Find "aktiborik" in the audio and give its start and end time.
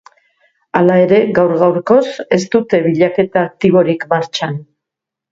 3.49-4.07